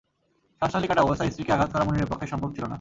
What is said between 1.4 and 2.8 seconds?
আঘাত করা মনিরের পক্ষে সম্ভব ছিল না।